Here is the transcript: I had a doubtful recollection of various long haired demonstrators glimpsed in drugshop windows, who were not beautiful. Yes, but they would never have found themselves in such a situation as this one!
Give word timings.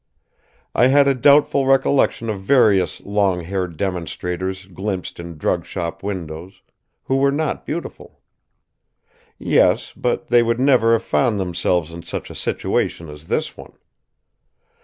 I 0.73 0.87
had 0.87 1.07
a 1.07 1.13
doubtful 1.13 1.67
recollection 1.67 2.27
of 2.31 2.41
various 2.41 3.01
long 3.01 3.41
haired 3.41 3.77
demonstrators 3.77 4.65
glimpsed 4.65 5.19
in 5.19 5.37
drugshop 5.37 6.01
windows, 6.01 6.63
who 7.03 7.17
were 7.17 7.29
not 7.31 7.67
beautiful. 7.67 8.19
Yes, 9.37 9.93
but 9.95 10.29
they 10.29 10.41
would 10.41 10.59
never 10.59 10.93
have 10.93 11.03
found 11.03 11.37
themselves 11.39 11.91
in 11.91 12.01
such 12.01 12.31
a 12.31 12.35
situation 12.35 13.09
as 13.11 13.27
this 13.27 13.55
one! 13.55 13.73